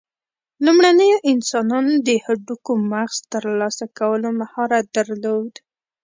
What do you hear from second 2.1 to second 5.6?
هډوکو مغز ترلاسه کولو مهارت درلود.